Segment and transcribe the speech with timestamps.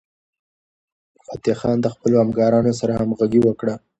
[1.27, 3.75] فتح خان د خپلو همکارانو سره همغږي وکړه.